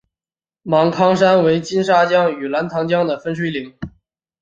[0.63, 3.71] 芒康山为金沙江与澜沧江的分水岭。